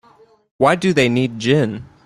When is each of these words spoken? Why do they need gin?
Why 0.57 0.73
do 0.73 0.93
they 0.93 1.09
need 1.09 1.37
gin? 1.37 1.85